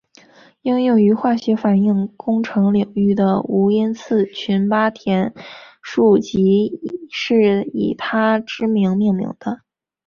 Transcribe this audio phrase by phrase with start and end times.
[0.63, 5.31] 应用于化学反应工程领域的无因次群八田
[5.83, 6.81] 数即
[7.11, 9.61] 是以他之名命名的。